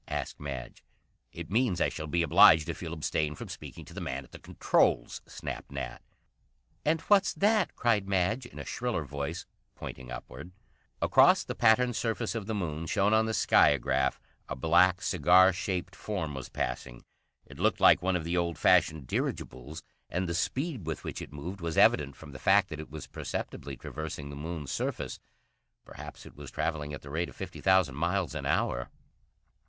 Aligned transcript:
asked 0.07 0.39
Madge. 0.39 0.83
"It 1.31 1.51
means 1.51 1.79
I 1.79 1.89
shall 1.89 2.07
be 2.07 2.23
obliged 2.23 2.69
if 2.69 2.81
you'll 2.81 2.91
abstain 2.95 3.35
from 3.35 3.49
speaking 3.49 3.85
to 3.85 3.93
the 3.93 4.01
man 4.01 4.23
at 4.23 4.31
the 4.31 4.39
controls," 4.39 5.21
snapped 5.27 5.71
Nat. 5.73 6.01
"And 6.83 7.01
what's 7.01 7.35
that?" 7.35 7.75
cried 7.75 8.07
Madge 8.09 8.47
in 8.47 8.57
a 8.57 8.65
shriller 8.65 9.05
voice, 9.05 9.45
pointing 9.75 10.09
upward. 10.11 10.53
Across 11.03 11.43
the 11.43 11.53
patterned 11.53 11.95
surface 11.95 12.33
of 12.33 12.47
the 12.47 12.55
Moon, 12.55 12.87
shown 12.87 13.13
on 13.13 13.27
the 13.27 13.31
skiagraph, 13.31 14.19
a 14.49 14.55
black, 14.55 15.03
cigar 15.03 15.53
shaped 15.53 15.95
form 15.95 16.33
was 16.33 16.49
passing. 16.49 17.03
It 17.45 17.59
looked 17.59 17.79
like 17.79 18.01
one 18.01 18.15
of 18.15 18.23
the 18.23 18.35
old 18.37 18.57
fashioned 18.57 19.05
dirigibles, 19.05 19.83
and 20.09 20.27
the 20.27 20.33
speed 20.33 20.87
with 20.87 21.03
which 21.03 21.21
it 21.21 21.31
moved 21.31 21.61
was 21.61 21.77
evident 21.77 22.15
from 22.15 22.31
the 22.31 22.39
fact 22.39 22.69
that 22.69 22.79
it 22.79 22.89
was 22.89 23.05
perceptibly 23.05 23.77
traversing 23.77 24.31
the 24.31 24.35
Moon's 24.35 24.71
surface. 24.71 25.19
Perhaps 25.85 26.25
it 26.25 26.35
was 26.35 26.49
travelling 26.49 26.91
at 26.91 27.03
the 27.03 27.11
rate 27.11 27.29
of 27.29 27.35
fifty 27.35 27.61
thousand 27.61 27.93
miles 27.93 28.33
an 28.33 28.47
hour. 28.47 28.89